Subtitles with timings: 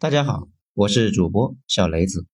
[0.00, 2.24] 大家好，我是主播小雷子。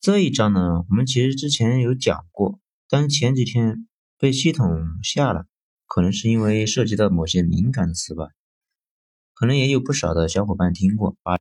[0.00, 3.86] 这一章呢，我们其实之前有讲过，但前几天
[4.16, 4.70] 被系统
[5.02, 5.44] 下了，
[5.84, 8.28] 可能是因为涉及到某些敏感词吧，
[9.34, 11.14] 可能也有不少的小伙伴听过。
[11.24, 11.38] 啊。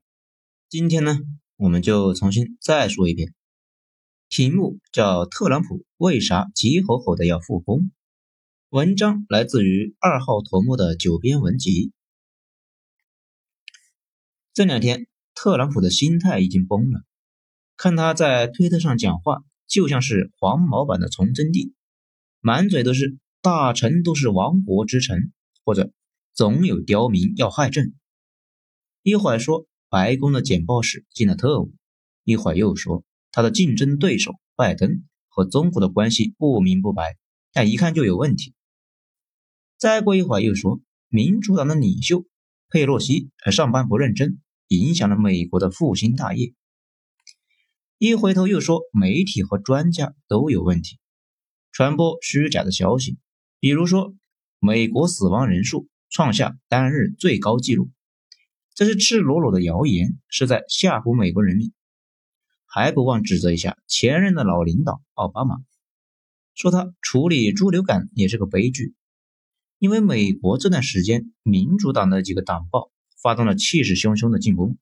[0.68, 1.18] 今天呢，
[1.56, 3.34] 我们就重新再说一遍，
[4.28, 7.80] 题目叫《特朗普为啥急吼吼的要复工》。
[8.68, 11.94] 文章来自于二号头目的九编文集。
[14.58, 15.06] 这两天，
[15.36, 17.04] 特朗普的心态已经崩了，
[17.76, 21.76] 看他在推特上讲话，就像是黄毛版的崇祯帝，
[22.40, 25.32] 满嘴都是“大臣都是亡国之臣”
[25.64, 25.92] 或者
[26.34, 27.94] “总有刁民要害朕”，
[29.04, 31.72] 一会儿说白宫的简报室进了特务，
[32.24, 37.16] 一会儿又说他的竞争对手拜登和中国的关系不明不白，
[37.54, 38.56] 但一看就有问题。
[39.78, 42.26] 再过一会儿又说，民主党的领袖
[42.70, 46.54] 佩洛西还上班不认真，影响了美国的复兴大业。
[47.98, 51.00] 一回头又说，媒体和专家都有问题，
[51.72, 53.18] 传播虚假的消息，
[53.60, 54.14] 比如说
[54.60, 57.90] 美国死亡人数创下单日最高纪录，
[58.76, 61.74] 这是赤裸裸的谣言，是在吓唬美国人民。
[62.66, 65.56] 还不忘指责一下前任的老领导奥巴马，
[66.54, 68.94] 说他处理猪流感也是个悲剧。
[69.80, 74.78] 因为美国这段时间，民主党的几个党报发动了气势汹汹的进攻，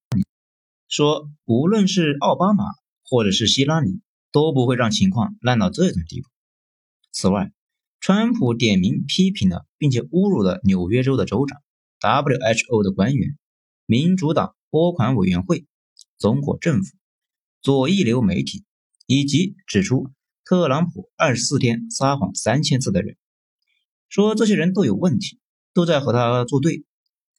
[0.88, 2.66] 说无论是奥巴马
[3.03, 6.28] 或者是希拉里都不会让情况烂到这种地步。
[7.11, 7.52] 此外，
[8.00, 11.61] 川普点名批评了并且侮辱了纽约州的州长、
[12.02, 13.38] WHO 的官员、
[13.86, 15.66] 民主党拨款委员会、
[16.19, 16.95] 中国政府、
[17.61, 18.63] 左翼流媒体，
[19.08, 20.09] 以及指出
[20.44, 23.17] 特朗普二十四天撒谎三千次的人。
[24.09, 25.39] 说这些人都有问题，
[25.73, 26.83] 都在和他作对，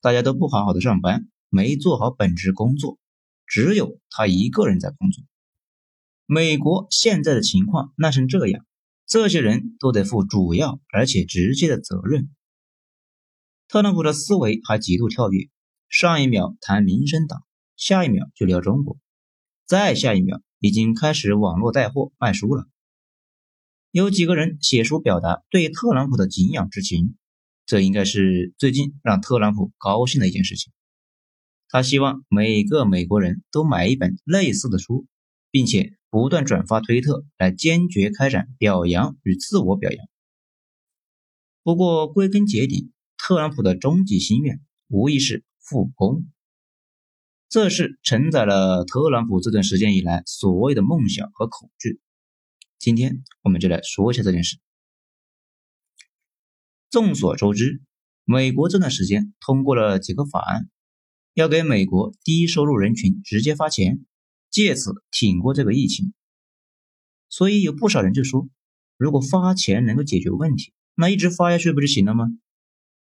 [0.07, 2.97] 大家都不好好的上班，没做好本职工作，
[3.45, 5.25] 只有他一个人在工作。
[6.27, 8.65] 美国现在的情况烂成这样，
[9.05, 12.31] 这些人都得负主要而且直接的责任。
[13.67, 15.51] 特朗普的思维还极度跳跃，
[15.89, 17.43] 上一秒谈民生党，
[17.75, 18.99] 下一秒就聊中国，
[19.67, 22.69] 再下一秒已经开始网络带货卖书了。
[23.91, 27.17] 有几个人写书表达对特朗普的敬仰之情，
[27.67, 30.73] 这应该是最近让特朗普高兴的一件事情。
[31.69, 35.05] 他希望每个美国人都买一本类似的书，
[35.51, 40.07] 并且不断转发推特来坚决开展表扬与自我表扬。
[41.65, 46.29] 不过归根结底，特朗普的终极心愿无疑是复工，
[47.49, 52.01] 这是承载了特朗普这段时间以来所谓的梦想和恐惧。
[52.79, 54.59] 今天我们就来说一下这件事。
[56.97, 57.83] 众所周知，
[58.25, 60.71] 美国这段时间通过了几个法案，
[61.35, 64.07] 要给美国低收入人群直接发钱，
[64.51, 66.15] 借此挺过这个疫情。
[67.29, 68.49] 所以有不少人就说，
[68.97, 72.29] 如果发钱能够解决问题，那一直发下去不就行了吗？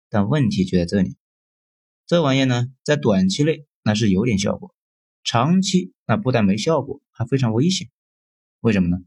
[0.09, 1.15] 但问题就在这里，
[2.09, 4.75] 这玩意呢，在短期内那是有点效果，
[5.23, 7.89] 长期那不但没效果，还非常危险。
[8.59, 8.99] 为什么呢？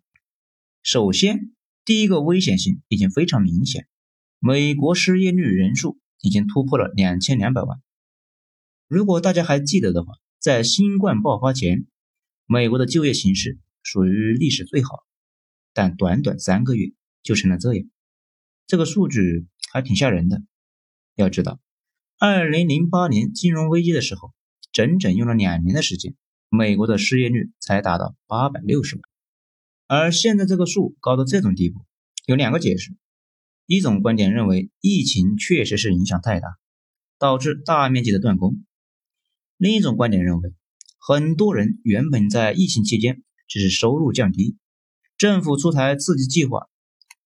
[0.81, 3.85] 首先，第一个危险性已经非常明显，
[4.39, 7.81] 美国失业率人数已经突破了两千两百万。
[8.87, 11.85] 如果大家还记得的话，在新冠爆发前，
[12.45, 15.05] 美国的就业形势属于历史最好，
[15.73, 16.91] 但短短三个月
[17.23, 17.85] 就成了这样，
[18.67, 20.41] 这个数据还挺吓人的。
[21.15, 21.59] 要知道，
[22.19, 24.33] 二零零八年金融危机的时候，
[24.71, 26.15] 整整用了两年的时间，
[26.49, 29.01] 美国的失业率才达到八百六十万。
[29.87, 31.85] 而现在这个数高到这种地步，
[32.25, 32.95] 有两个解释：
[33.67, 36.57] 一种观点认为疫情确实是影响太大，
[37.19, 38.53] 导致大面积的断供；
[39.57, 40.53] 另一种观点认为，
[40.97, 44.55] 很多人原本在疫情期间只是收入降低，
[45.17, 46.69] 政府出台刺激计划，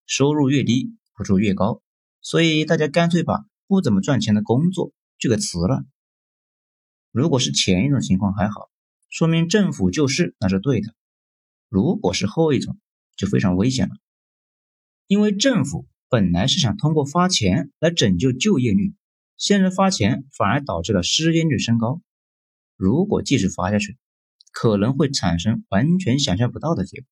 [0.04, 1.80] 收入越低付出越高，
[2.20, 5.84] 所以大家干脆把不怎么赚钱的工作就给辞了。
[7.12, 8.68] 如果是前一种情况还好，
[9.08, 10.92] 说明政府救市那是对的。
[11.68, 12.78] 如果是后一种，
[13.16, 13.94] 就非常危险了，
[15.06, 18.92] 因为政府本来是想通过发钱来拯救就业率，
[19.38, 22.02] 现在发钱反而导致了失业率升高。
[22.76, 23.96] 如果继续发下去，
[24.52, 27.06] 可能会产生完全想象不到的结果。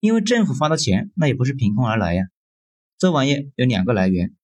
[0.00, 2.24] 因为政府发的钱那也不是凭空而来呀，
[2.96, 4.34] 这玩意有两个来源，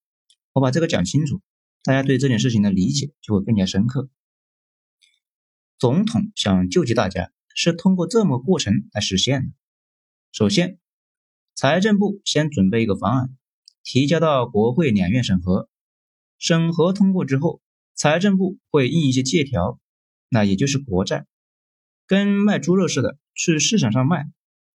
[0.53, 1.41] 我把这个讲清楚，
[1.85, 4.11] 大家对这件事情的理解就会更加深刻。
[5.79, 7.33] 总统想救济大家。
[7.59, 9.49] 是通过这么过程来实现的。
[10.31, 10.79] 首先，
[11.57, 13.35] 财政部先准备一个方案，
[13.83, 15.71] 提交到国会两院审核，
[16.37, 17.63] 审核通过之后，
[17.95, 19.81] 财政部会印一些借条，
[20.29, 21.25] 那也就是国债，
[22.07, 24.27] 跟卖猪肉似的，去市场上卖，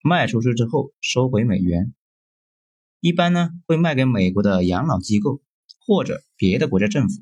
[0.03, 1.93] 卖出去之后收回美元。
[2.99, 5.39] 一般呢会卖给美国的养老机构
[5.85, 7.21] 或者别的国家政府，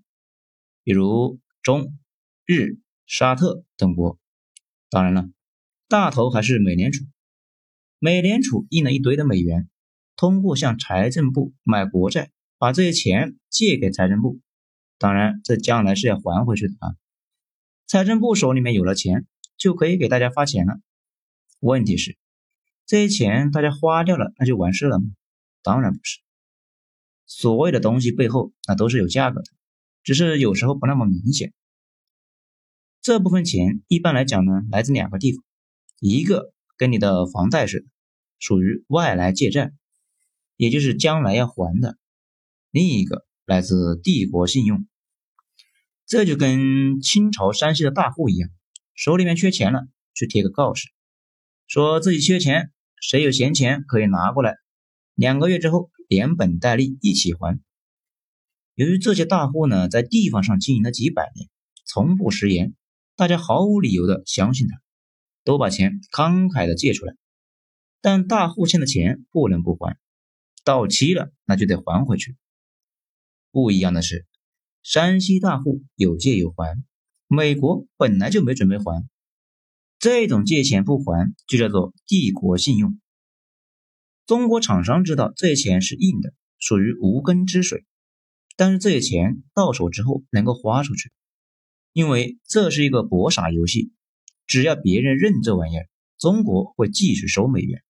[0.86, 1.98] 比如中、
[2.46, 4.18] 日、沙特等国。
[4.90, 5.30] 当然了，
[5.90, 7.04] 大头还是美联储。
[8.00, 9.70] 美联储印了一堆的美元，
[10.16, 14.40] 通过向财政部买国债，把这些钱借给财政部。
[14.98, 16.96] 当然，这将来是要还回去的啊。
[17.88, 20.80] 财政部手里面有了钱，就可以给大家发钱了。
[21.60, 22.18] 问题是，
[22.86, 25.08] 这些钱大家花掉了，那就完事了吗？
[25.62, 26.20] 当然不是。
[27.26, 29.52] 所有的东西背后，那都是有价格的，
[30.04, 31.54] 只是有时候不那么明显。
[33.02, 35.44] 这部分钱一般来讲呢，来自两个地方，
[36.00, 37.86] 一个跟你的房贷似的，
[38.40, 39.74] 属于外来借债，
[40.56, 41.98] 也就是将来要还的；
[42.72, 44.88] 另一个来自帝国信用。
[46.08, 48.50] 这就跟清朝山西的大户一样，
[48.96, 50.88] 手里面缺钱了，去贴个告示，
[51.68, 52.72] 说自己缺钱，
[53.02, 54.56] 谁有闲钱可以拿过来，
[55.16, 57.60] 两个月之后连本带利一起还。
[58.76, 61.50] 由于这些大户呢，在地方上经营了几百年，
[61.86, 62.74] 从不食言，
[63.18, 64.82] 大家毫无理由的相信他，
[65.44, 67.16] 都把钱慷慨的借出来。
[68.02, 69.98] 但大户欠的钱不能不还，
[70.64, 72.36] 到期了那就得还回去。
[73.52, 74.26] 不一样的是。
[74.82, 76.82] 山西大户有借有还，
[77.28, 79.06] 美国本来就没准备还，
[80.00, 82.98] 这种借钱不还就叫做帝国信用。
[84.26, 87.86] 中国厂商知道这些钱是硬的，属于无根之水，
[88.56, 91.12] 但是这些钱到手之后能够花出去，
[91.92, 93.92] 因为这是一个博傻游戏，
[94.50, 95.88] 只要别人认这玩意儿，
[96.18, 97.84] 中国会继续收美元。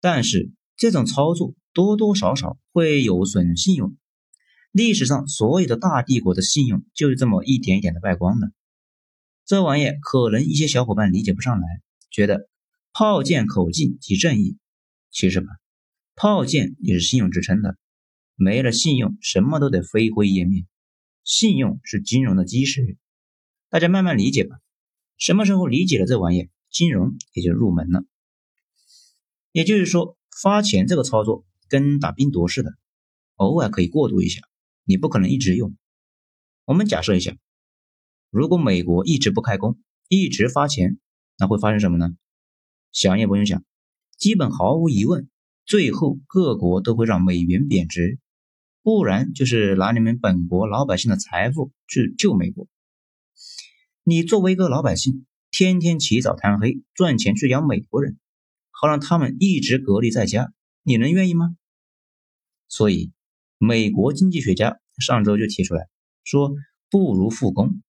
[0.00, 3.96] 但是这种操作多多少少会有损信用。
[4.70, 8.52] 历史上所有的大帝国的信用就是这么一点一点的败光的。
[9.44, 11.66] 这玩意儿可能一些小伙伴理解不上来，
[12.08, 12.48] 觉得
[12.92, 14.58] 炮舰口径即正义。
[15.10, 15.48] 其实吧，
[16.14, 17.76] 炮舰也是信用支撑的，
[18.36, 20.64] 没了信用，什么都得飞灰烟灭。
[21.24, 22.96] 信用是金融的基石，
[23.68, 24.60] 大家慢慢理解吧。
[25.18, 28.04] 什么时候理解了这玩意，金融也就入门了。
[29.50, 32.74] 也就是说，发钱这个操作跟打冰毒似的，
[33.34, 34.40] 偶尔可以过渡一下。
[34.84, 35.76] 你不可能一直用。
[36.64, 37.36] 我们假设一下，
[38.30, 39.78] 如果美国一直不开工，
[40.08, 40.98] 一直发钱，
[41.36, 42.16] 那会发生什么呢？
[42.92, 43.64] 想也不用想，
[44.16, 45.28] 基本毫无疑问，
[45.66, 48.18] 最后各国都会让美元贬值，
[48.82, 52.68] 不然就是拿你们本国老百姓的财富去救美国。
[54.08, 58.18] 你作为一个老百姓，天天起早贪黑赚钱去养美国人，
[58.70, 60.50] 好让他们一直隔离在家，
[60.82, 61.54] 你能愿意吗？
[62.68, 63.12] 所以。
[63.58, 65.88] 美国经济学家上周就提出来
[66.24, 66.54] 说，
[66.88, 67.82] 不如复工，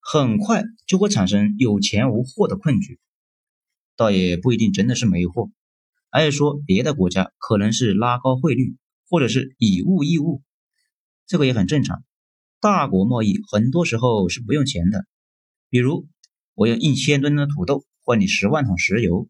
[0.00, 3.00] 很快就会产生有钱无货的困局。
[3.96, 5.50] 倒也不一定真的是没货，
[6.10, 8.76] 而是说别的国家可能是拉高汇率，
[9.08, 10.42] 或者是以物易物，
[11.26, 12.04] 这个也很正常。
[12.60, 15.06] 大国贸易很多时候是不用钱的，
[15.70, 16.08] 比如
[16.54, 19.28] 我用一千吨的土豆换你十万桶石油，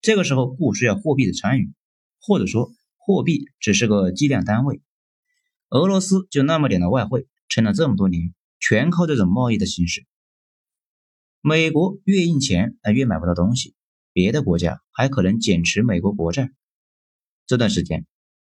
[0.00, 1.72] 这个时候不需要货币的参与，
[2.20, 4.82] 或者说货币只是个计量单位。
[5.70, 10.04] 俄罗斯就那么点的外汇，撑了这么多年，全靠这种贸易的形式。
[11.40, 13.74] 美国越印钱，那越买不到东西，
[14.12, 16.50] 别的国家还可能减持美国国债。
[17.46, 18.06] 这段时间，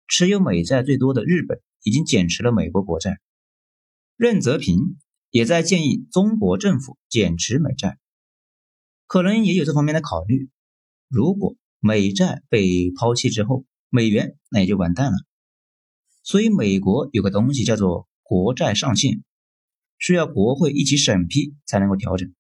[0.08, 3.20] 持有美债最多的日本已经减持了美国国债，
[4.18, 4.98] 任泽平
[5.34, 7.98] 也在建议中国政府减持美债，
[9.08, 10.48] 可能也有这方面的考虑。
[11.08, 15.18] 如果美债被抛弃之后，美元那也就完蛋了。
[16.22, 19.24] 所以，美国有个东西叫做国债上限，
[19.98, 22.32] 需要国会一起审批才能够调整。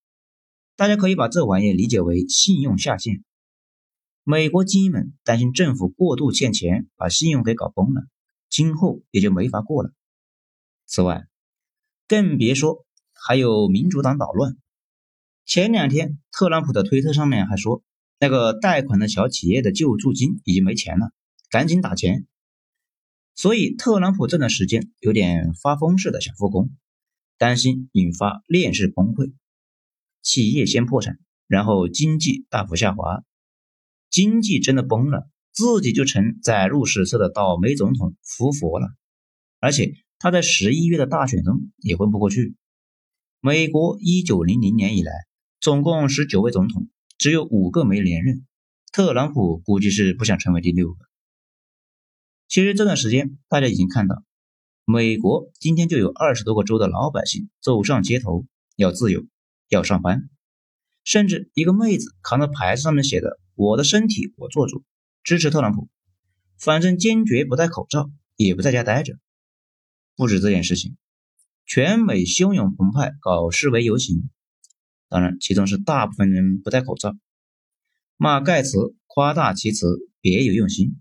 [0.75, 3.23] 大家可以把这玩意理解为信用下限。
[4.23, 8.03] 美国精英们担心政府过度欠钱，把信用给搞崩了，
[8.51, 9.91] 今后也就没法过了。
[10.85, 11.25] 此外，
[12.07, 14.57] 更别说还有民主党捣乱。
[15.45, 17.83] 前两天，特朗普的推特上面还说，
[18.19, 21.11] 那个贷款的小企业的救助金已经没钱了，
[21.49, 22.25] 赶紧打钱。
[23.35, 26.69] 所以，特朗普这段时间有点发疯似的想复工，
[27.37, 29.33] 担心引发链式崩溃，
[30.21, 31.17] 企业先破产，
[31.47, 33.23] 然后经济大幅下滑，
[34.09, 38.89] 经济真的崩了，自己就成载入史册的倒霉总统服佛了。
[39.59, 42.55] 而且他在十一月的大选中也混不过去。
[43.41, 45.11] 美国一九零零年以来，
[45.59, 46.87] 总共十九位总统，
[47.17, 48.47] 只有五个没连任，
[48.93, 50.97] 特朗普估计是不想成为第六个。
[52.47, 54.23] 其实这段时间，大家已经看到，
[54.85, 58.45] 美国今天就有二十多个州的老百姓走上街头，
[58.77, 59.25] 要自由，
[59.67, 60.29] 要上班，
[61.03, 64.85] 甚至一个妹子扛着牌子上面写的“我的身体我做主，
[65.21, 65.89] 支持特朗普”，
[66.57, 69.17] 反正坚决不戴口罩，也不在家待着。
[70.15, 70.95] 不止这件事情，
[71.65, 74.29] 全美汹涌澎湃搞示威游行，
[75.09, 77.15] 当然其中是大部分人不戴口罩，
[78.17, 80.99] 骂盖茨夸大其词，别有用心。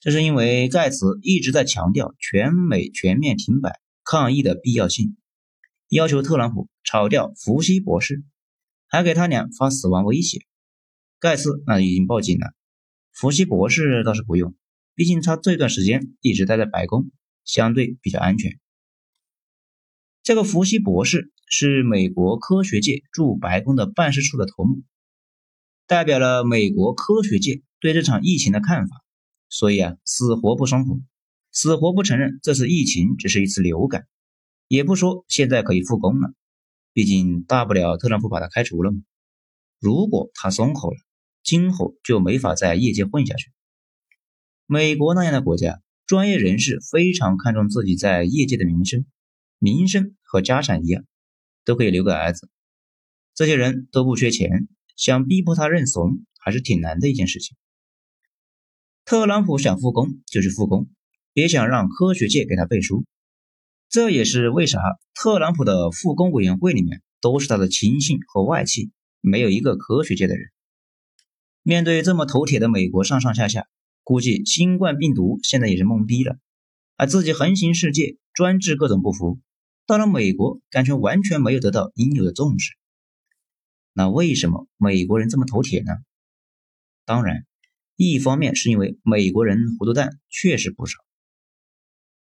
[0.00, 5.16] 这是因为盖茨一直在强调全美全面停摆抗议的必要性，
[5.88, 8.22] 要求特朗普炒掉福西博士，
[8.86, 10.46] 还给他俩发死亡威胁。
[11.18, 12.54] 盖茨那已经报警了，
[13.12, 14.54] 福西博士倒是不用，
[14.94, 17.10] 毕竟他这段时间一直待在白宫，
[17.48, 18.60] 相对比较安全。
[20.22, 24.82] 这个福西博士是美国科学界驻白宫的办事处的头目，
[25.86, 29.02] 代表了美国科学界对这场疫情的看法。
[29.48, 31.00] 所以啊，死活不松口，
[31.50, 34.06] 死活不承认这次疫情只是一次流感，
[34.68, 36.34] 也不说现在可以复工了。
[36.92, 38.98] 毕竟大不了特朗普把他开除了嘛。
[39.80, 40.98] 如果他松口了，
[41.42, 43.50] 今后就没法在业界混下去。
[44.66, 49.04] 美国那样的国家，专业人士非常看重自己在业界的名声，
[49.58, 51.04] 名声和家产一样，
[51.66, 52.48] 都可以留给儿子。
[53.34, 57.58] 这些人都不缺钱，想逼迫他认怂，还是挺难的一件事情。
[59.04, 60.88] 特朗普想复工就去复工，
[61.34, 63.04] 别想让科学界给他背书。
[63.90, 64.80] 这也是为啥
[65.14, 70.48] 特朗普的复工委员会里面都是他的亲信和外戚，没有一个科学界的人。
[71.62, 73.66] 面对这么头铁的美国上上下下，
[74.08, 76.38] 估计新冠病毒现在也是懵逼了，
[76.96, 79.38] 而自己横行世界，专治各种不服，
[79.84, 82.72] 到了美国感觉完全没有得到应有的重视。
[83.92, 85.92] 那为什么美国人这么头铁呢？
[87.04, 87.44] 当然。
[87.96, 91.00] 一方面是因为美国人糊涂蛋确实不少。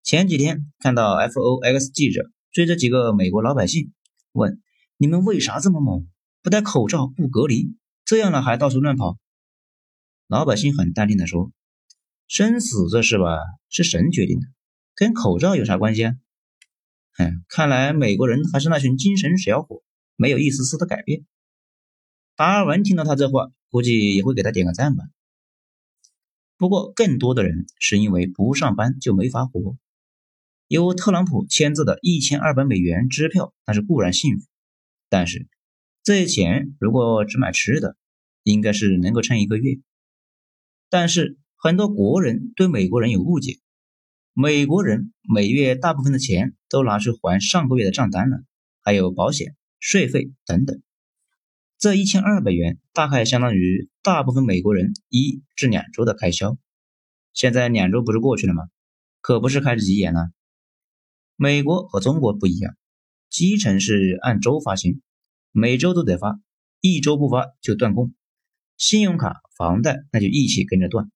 [0.05, 3.91] 前几天看到 FOX 记者追着几个美国老百姓
[4.33, 4.61] 问
[4.99, 6.07] ：“你们为啥这么猛？
[6.43, 7.75] 不戴口罩、不隔离，
[8.05, 9.17] 这样了还到处乱跑？”
[10.29, 11.51] 老百姓很淡定的说
[12.33, 13.37] ：“生死这事吧，
[13.69, 14.47] 是神决定的，
[14.95, 16.15] 跟口罩有啥关系啊？”
[17.13, 19.83] 哼，看来美国人还是那群精神小伙，
[20.17, 21.27] 没有一丝丝的改变。
[22.35, 25.05] 达尔文听到他这话，估计也会给他点个赞吧。
[26.57, 29.77] 不过，更多的人是因为不上班就没法活。
[30.69, 34.47] 有特朗普签字的一千二百美元支票，那是固然幸福，
[35.11, 35.47] 但是
[36.03, 37.99] 这些钱如果只买吃的，
[38.43, 39.79] 应该是能够撑一个月。
[40.89, 43.61] 但是很多国人对美国人有误解，
[44.33, 48.43] 美国人每月大部分的钱都拿去还上个月的账单了，
[48.81, 50.83] 还有保险、税费等等。
[51.79, 56.59] 这一千二百元大概相当于大部分美国人一至两周的开销。
[57.33, 58.65] 现在两周不是过去了吗？
[59.21, 60.33] 可不是开始急眼了。
[61.37, 62.75] 美国和中国不一样，
[63.31, 65.01] 基层是按周发薪，
[65.53, 66.41] 每周都得发，
[66.81, 68.13] 一周不发就断供，
[68.77, 71.09] 信用卡、房贷那就一起跟着断。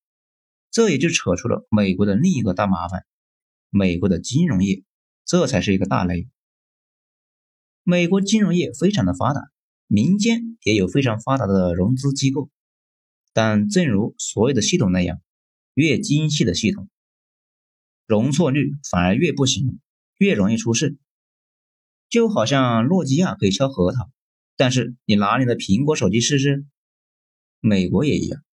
[0.71, 3.05] 这也就扯出了美国的另一个大麻烦：
[3.69, 4.83] 美国的金融业，
[5.25, 6.27] 这才是一个大雷。
[7.83, 9.41] 美国金融业非常的发达。
[9.89, 12.49] 民间也有非常发达的融资机构，
[13.31, 15.21] 但正如所有的系统那样，
[15.75, 16.89] 越精细的系统，
[18.05, 19.79] 容错率反而越不行，
[20.17, 20.97] 越容易出事。
[22.09, 24.11] 就好像诺基亚可以敲核桃，
[24.57, 26.65] 但是你拿你的苹果手机试试。
[27.61, 28.43] 美国也一样，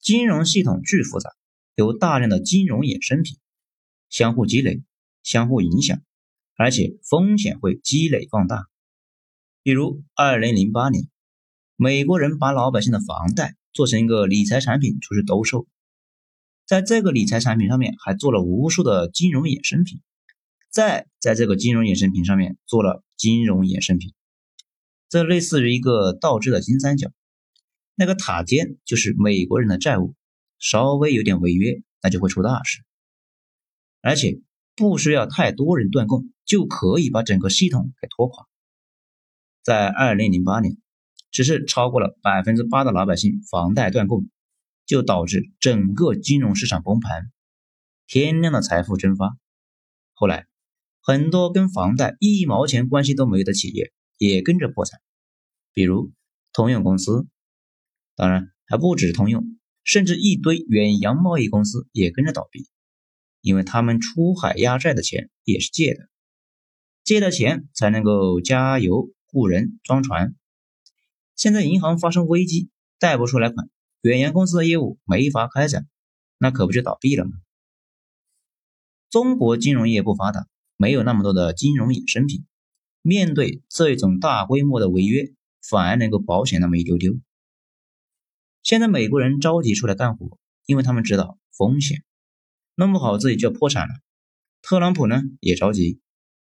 [0.00, 1.30] 金融系统巨复杂，
[1.74, 3.38] 有大量的金融衍生品，
[4.08, 4.82] 相互积累，
[5.22, 6.00] 相互影响，
[6.56, 8.68] 而且风险会积累放大。
[9.62, 11.08] 比如，二零零八年，
[11.76, 15.66] 美国人把老百姓的房贷做成一个理财产品出去兜售，
[16.66, 20.00] 在这个理财产品上面还做了无数的金融衍生品，
[20.70, 24.12] 再在这个金融衍生品上面做了金融衍生品，
[25.08, 27.10] 这类似于一个倒置的金三角。
[27.96, 30.14] 那个塔尖就是美国人的债务，
[30.64, 32.82] 稍微有点违约，那就会出大事，
[34.00, 34.40] 而且
[34.74, 38.46] 不需要太多人断供，就可以把整个系统给拖垮。
[39.62, 40.78] 在二零零八年，
[41.30, 44.26] 只是超过了百分之八的老百姓房贷断供，
[44.86, 47.30] 就导致整个金融市场崩盘，
[48.06, 49.36] 天量的财富蒸发。
[50.14, 50.46] 后来，
[51.02, 54.98] 很多跟房贷一毛钱关系都没有的企业也跟着破产，
[55.74, 56.10] 比如
[56.54, 57.26] 通用公司，
[58.16, 59.44] 当然还不止通用，
[59.84, 62.66] 甚至一堆远洋贸易公司也跟着倒闭，
[63.40, 66.08] 因为他们出海压债的钱也是借的，
[67.04, 69.10] 借的钱才能够加油。
[69.36, 70.36] 雇人装船，
[71.34, 73.68] 现在银行发生危机，贷不出来款，
[74.02, 75.88] 远洋公司的业务没法开展，
[76.38, 77.32] 那可不就倒闭了吗？
[79.10, 82.46] 中国金融业不发达，没有那么多的金融衍生品，
[83.02, 85.32] 面对这种大规模的违约，
[85.68, 87.14] 反而能够保险那么一丢丢。
[88.64, 92.02] 现在美国人着急出来干活，因为他们知道风险，
[92.74, 93.94] 弄不好自己就要破产了。
[94.62, 96.00] 特朗普呢也着急，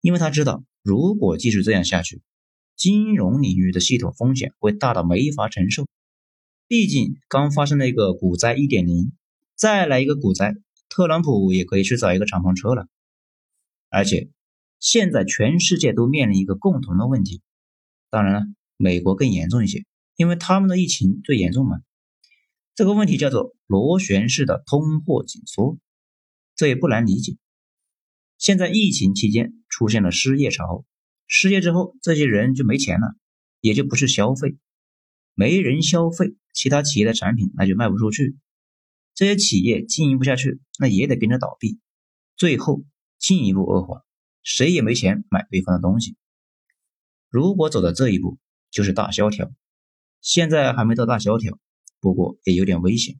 [0.01, 2.23] 因为他知道如果继续这样下去，
[2.75, 5.85] 金融领域的系统风险会大到没法承受。
[6.67, 9.11] 毕竟刚发生了一个股灾一点零，
[9.55, 10.55] 再来一个股灾，
[10.89, 12.87] 特朗普也可以去找一个敞篷车了。
[13.91, 14.31] 而且
[14.79, 17.43] 现在全世界都面临一个共同的问题，
[18.09, 18.41] 当然了，
[18.77, 19.85] 美国更严重一些，
[20.15, 21.81] 因为他们的疫情最严重嘛。
[22.79, 25.77] 这个问题叫做螺旋式的通货紧缩，
[26.55, 27.35] 这也不难理解。
[28.37, 30.85] 现在疫情期间出现了失业潮，
[31.27, 33.17] 失业之后这些人就没钱了，
[33.59, 34.57] 也就不是消费，
[35.33, 38.37] 没人消费，其他企业的产品那就卖不出去，
[39.13, 41.81] 这些企业经营不下去，那也得跟着倒闭，
[42.37, 42.85] 最后
[43.17, 44.05] 进一步恶化，
[44.41, 46.15] 谁也没钱买对方的东西。
[47.27, 48.39] 如果走到这一步，
[48.71, 49.51] 就是大萧条。
[50.21, 51.59] 现在还没到大萧条。
[52.01, 53.19] 不过也有点危险，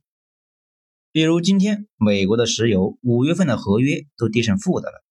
[1.11, 5.03] 比如今天美国的石油五月份的合约都跌成负的了，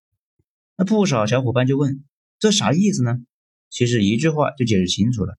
[0.77, 2.03] 那不少小伙伴就问
[2.39, 3.19] 这啥意思呢？
[3.69, 5.37] 其实一句话就解释清楚了，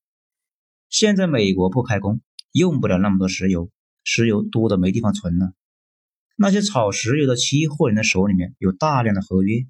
[0.88, 2.20] 现在美国不开工，
[2.52, 3.70] 用不了那么多石油，
[4.04, 5.52] 石油多的没地方存了。
[6.36, 9.66] 那些炒石油的期货人的手里面有大量的合约，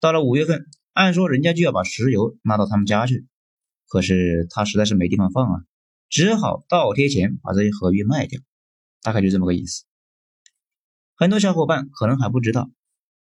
[0.00, 3.26] 到了五月份，按说人家就要把石油拉到他们家去，
[3.88, 5.64] 可是他实在是没地方放啊。
[6.12, 8.38] 只好倒贴钱把这些合约卖掉，
[9.00, 9.86] 大概就这么个意思。
[11.14, 12.70] 很多小伙伴可能还不知道，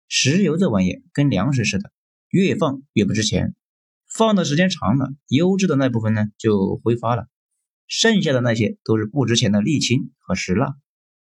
[0.06, 1.90] 石油这玩意跟粮食似的，
[2.28, 3.54] 越放越不值钱，
[4.06, 7.26] 放的时间长了，优质的那部分呢就挥发了，
[7.86, 10.76] 剩下的那些都是不值钱的沥青和石蜡。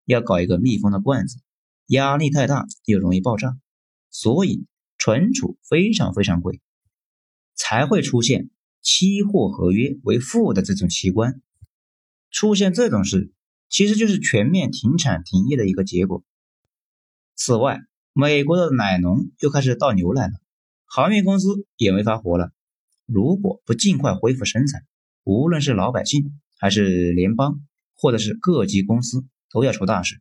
[0.05, 1.41] 要搞一个密封的罐子，
[1.87, 3.59] 压力太大又容易爆炸，
[4.11, 4.67] 所以
[4.99, 6.61] 存储非常非常贵，
[7.55, 8.51] 才会出现。
[8.81, 11.41] 期货合约为负的这种奇观，
[12.31, 13.33] 出现这种事，
[13.69, 16.23] 其实就是全面停产停业的一个结果。
[17.35, 17.81] 此外，
[18.13, 20.33] 美国的奶农又开始倒牛奶了，
[20.87, 22.51] 航运公司也没法活了。
[23.07, 24.85] 如果不尽快恢复生产，
[25.25, 27.61] 无论是老百姓，还是联邦，
[27.95, 30.21] 或者是各级公司，都要出大事。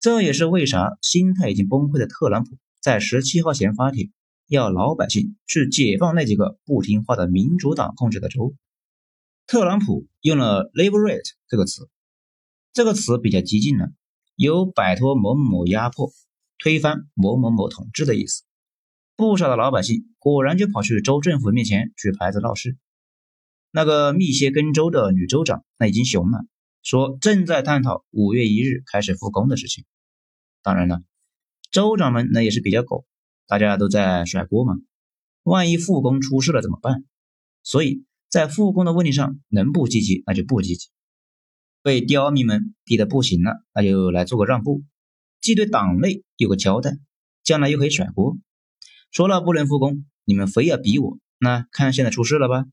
[0.00, 4.10] 这也是为啥心态已经崩溃的特朗普在十七号前发帖。
[4.52, 8.54] 要老百姓去解放那几个不听话的民主党控制的州。
[9.46, 11.88] 特朗普用了 “liberate” 这个词，
[12.74, 13.88] 这个词比较激进了，
[14.36, 16.12] 有摆脱某某某压迫、
[16.58, 18.44] 推翻某某某统治的意思。
[19.16, 22.76] 不少的老百姓果然就跑去州政府面前举牌子闹事。
[23.70, 26.44] 那个密歇根州的女州长那已经熊了，
[26.82, 29.86] 说正在探讨五月一日开始复工的事情。
[30.62, 31.02] 当然了，
[31.70, 33.06] 州长们那也是比较狗。
[33.52, 34.76] 大家都在甩锅嘛，
[35.42, 37.04] 万一复工出事了怎么办？
[37.62, 40.88] 所以在复工的问题上，能不积极那就不积极。
[41.82, 44.84] 被刁民们逼得不行了，那就来做个让步，
[45.42, 46.92] 既对党内有个交代，
[47.44, 48.38] 将来又可以甩锅。
[49.10, 52.64] 说了不能复工，你们非要逼我，那看现在出事了吧？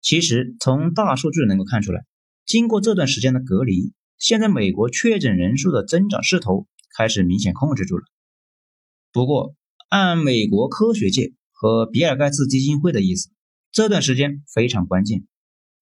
[0.00, 2.04] 其实从大数据能够看出来，
[2.46, 8.04] 经过这段时间的隔离，现在美国确诊人数的增长势头开始明显控制住了。
[9.10, 9.56] 不过，
[9.90, 13.28] 按美国科学界和比尔盖茨基金会的意思，
[13.72, 15.26] 这段时间非常关键，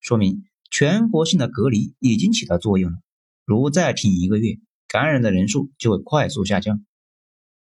[0.00, 2.96] 说明全国性的隔离已经起到作用了。
[3.44, 6.86] 如再停一个月，感染的人数就会快速下降，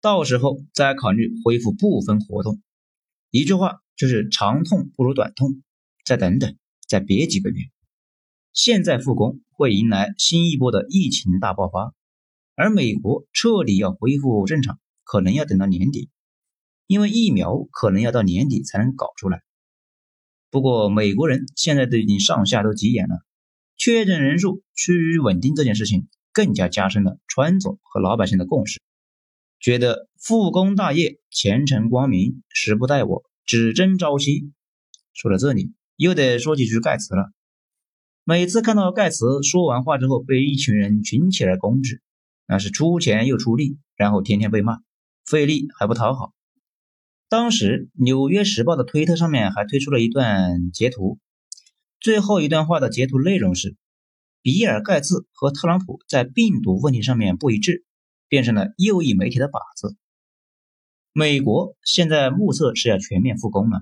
[0.02, 2.60] 到时候再考虑恢复部分活动。
[3.30, 5.62] 一句话就是长痛不如短痛，
[6.04, 6.54] 再等等，
[6.86, 7.56] 再憋几个月。
[8.52, 11.94] 现在复工会迎来新一波的疫情大爆发，
[12.54, 16.10] 而美国彻底要恢复正常，可能要等到年底。
[16.86, 19.42] 因为疫苗可能要到年底才能搞出来，
[20.50, 23.24] 不过美国人现在都已经上下都急眼了，
[23.76, 28.80] 确诊人数趋于稳定这件事情更加加深了川总和老百姓的共识，
[29.58, 34.52] 觉得复工大业前程光明，时不待我，只争朝夕。
[35.14, 37.32] 说到这里，又得说几句盖茨了。
[38.24, 42.02] 每次看到盖茨说完话之后被一群人群起来攻之，
[42.46, 44.78] 那是出钱又出力，然后天天被骂，
[45.24, 46.32] 费力还不讨好。
[47.30, 51.18] 当时，《纽约时报》的推特上面还推出了一段截图，
[51.98, 53.76] 最后一段话的截图内容是：
[54.42, 57.84] 比尔·盖茨和特朗普在病毒问题上面不一致，
[58.28, 59.96] 变成了右翼媒体的靶子。
[61.12, 63.80] 美国现在目测是要全面复工了，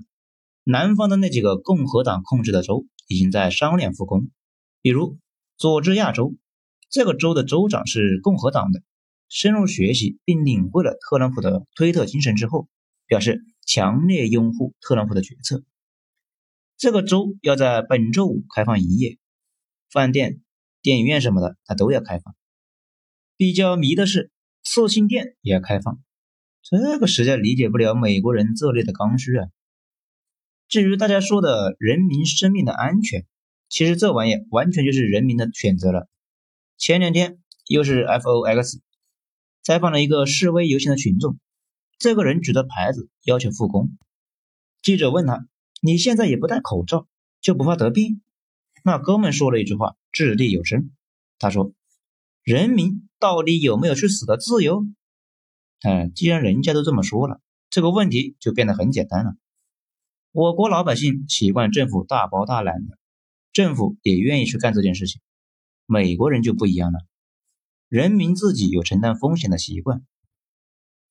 [0.63, 4.29] 南方的那几个共和党控制的州已经在商量复工，
[4.81, 5.19] 比如
[5.57, 6.33] 佐治亚州，
[6.89, 8.81] 这个州的州长是共和党的，
[9.29, 12.67] 深入学习并领会了特朗普的推特精神之后。
[13.05, 15.63] 表示强烈拥护特朗普的决策。
[16.77, 19.17] 这个州要在本周五开放营业，
[19.89, 20.41] 饭店、
[20.81, 22.35] 电影院什么的，他都要开放。
[23.37, 24.31] 比较迷的是，
[24.63, 26.01] 色情店也要开放，
[26.61, 29.47] 这个实在理解不了美国人这类的刚需啊。
[30.67, 33.25] 至于大家说的人民生命的安全，
[33.69, 36.09] 其实这玩意完全就是人民的选择了。
[36.77, 38.79] 前两天又是 FOX
[39.61, 41.37] 采访了一个示威游行的群众，
[42.03, 43.97] 这个人举着牌子要求复工。
[44.81, 45.47] 记者问他
[45.81, 47.07] ：“你现在也不戴口罩，
[47.39, 48.21] 就不怕得病？”
[48.83, 50.91] 那哥们说了一句话，掷地有声。
[51.39, 51.71] 他说
[52.43, 54.85] ：“人民到底有没有去死的自由？”
[55.87, 57.39] 嗯，既然人家都这么说了，
[57.69, 59.37] 这个问题就变得很简单了。
[60.33, 62.97] 我国老百姓习惯政府大包大揽的，
[63.53, 65.21] 政府也愿意去干这件事情。
[65.85, 66.99] 美国人就不一样了，
[67.87, 70.05] 人民自己有承担风险的习惯。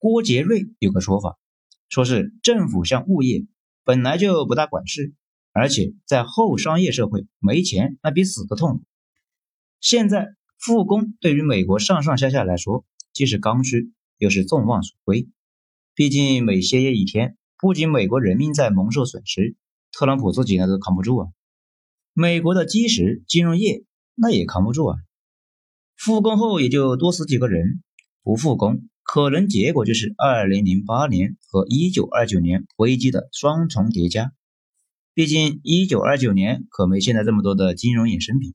[0.02, 1.38] 郭杰瑞有个说法，
[1.88, 3.46] 说是政府像物业，
[3.84, 5.14] 本来就不大管事，
[5.52, 8.82] 而且在后商业社会，没钱那比死的痛。
[9.78, 15.28] 现在复工对于美国上上下下来说，既是刚需，又是众望所归。
[15.94, 17.36] 毕竟每歇业一天。
[17.56, 19.54] 不仅美国人民在蒙受损失，
[19.92, 21.28] 特朗普自己呢都扛不住啊！
[22.12, 23.84] 美国的基石金融业
[24.16, 24.98] 那也扛不住啊！
[25.96, 27.84] 复工后也就多死几个人，
[28.24, 34.32] 不复工可能结果就是二零零八年和一九二九年危机的双重叠加。
[35.12, 38.54] 毕竟一九二九年可没现在这么多的金融衍生品。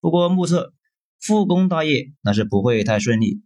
[0.00, 0.74] 不过目测
[1.20, 3.40] 复工大业那是不会太顺利，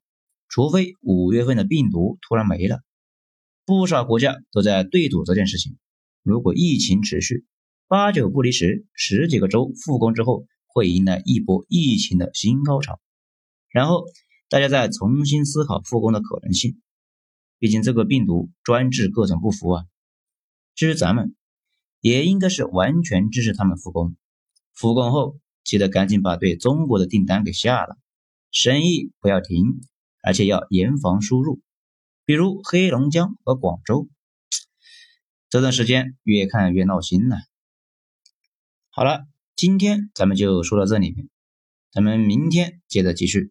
[0.49, 2.81] 除非五月份的病毒突然没了。
[3.67, 5.77] 不少国家都在对赌这件事情。
[6.23, 7.45] 如果疫情持续，
[7.89, 12.99] 八九不离十，十几个州复工之后，会迎来一波疫情的新高潮。
[13.69, 14.07] 然后
[14.49, 16.81] 大家再重新思考复工的可能性。
[17.59, 19.85] 毕竟这个病毒专治各种不服啊。
[20.75, 21.35] 至于咱们，
[22.01, 24.17] 也应该是完全支持他们复工。
[24.73, 27.99] 复工后，记得赶紧把对中国的订单给下了，
[28.51, 29.81] 生意不要停，
[30.23, 31.61] 而且要严防输入。
[32.25, 34.09] 比如黑龙江和广州，
[35.51, 37.37] 这段时间越看越闹心了。
[38.91, 41.29] 好了，今天咱们就说到这里，
[41.91, 43.51] 咱们明天接着继续。